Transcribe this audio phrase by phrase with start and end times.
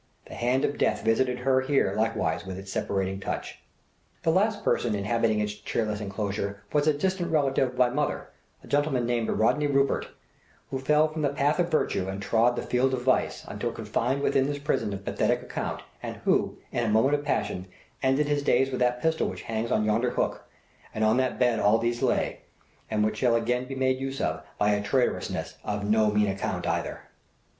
[0.25, 3.59] The hand of death visited her here likewise with its separating touch.
[4.23, 8.29] "The last person inhabiting its cheerless enclosure was a distant relative of my mother,
[8.63, 10.07] a gentleman named Rodney Rupert,
[10.71, 14.23] who fell from the path of virtue and trod the field of vice, until confined
[14.23, 17.67] within this prison of pathetic account, and who, in a moment of passion,
[18.01, 20.45] ended his days with that pistol which hangs on yonder hook,
[20.95, 22.39] and on that bed all these lay,
[22.89, 25.31] and which shall again be made use of by a traitoress
[25.63, 27.01] of no mean account either."